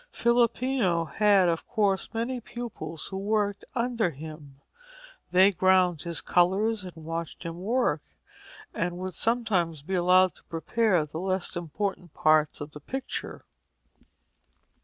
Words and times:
Filippino 0.09 1.05
had, 1.05 1.47
of 1.47 1.67
course, 1.67 2.11
many 2.11 2.39
pupils 2.41 3.09
who 3.09 3.17
worked 3.17 3.63
under 3.75 4.09
him. 4.09 4.59
They 5.29 5.51
ground 5.51 6.01
his 6.01 6.21
colours 6.21 6.83
and 6.83 6.95
watched 6.95 7.43
him 7.43 7.59
work, 7.61 8.01
and 8.73 8.97
would 8.97 9.13
sometimes 9.13 9.83
be 9.83 9.93
allowed 9.93 10.33
to 10.37 10.43
prepare 10.45 11.05
the 11.05 11.19
less 11.19 11.55
important 11.55 12.15
parts 12.15 12.59
of 12.59 12.71
the 12.71 12.79
picture. 12.79 13.45